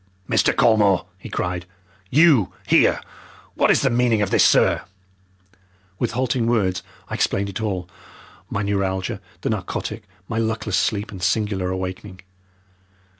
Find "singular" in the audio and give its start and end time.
11.21-11.69